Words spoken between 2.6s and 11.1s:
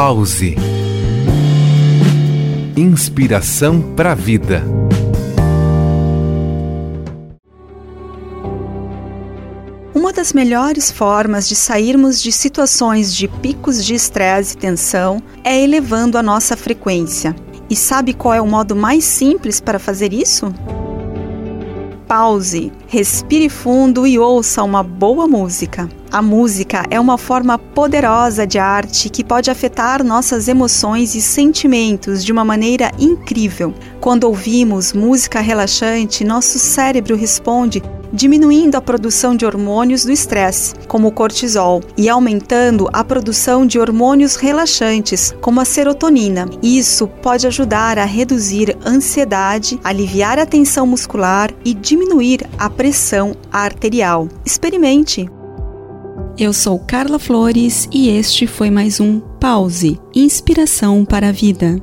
Inspiração para a vida. Uma das melhores